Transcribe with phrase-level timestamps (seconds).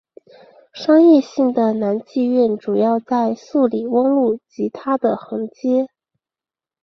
[0.73, 5.89] 商业性的男妓院主要在素里翁路及它的横街。